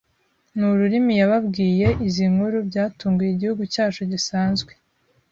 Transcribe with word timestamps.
nururimi 0.57 1.13
yababwiye 1.21 1.87
izi 2.07 2.25
nkuru 2.33 2.57
byatunguye 2.69 3.29
igihugu 3.33 3.63
cyacu 3.73 4.01
gisanzwe 4.11 4.71